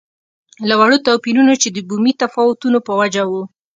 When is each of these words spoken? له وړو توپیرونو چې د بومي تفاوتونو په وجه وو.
له 0.67 0.73
وړو 0.79 0.97
توپیرونو 1.05 1.53
چې 1.61 1.67
د 1.71 1.77
بومي 1.87 2.13
تفاوتونو 2.21 2.77
په 2.87 2.93
وجه 3.01 3.23
وو. 3.29 3.43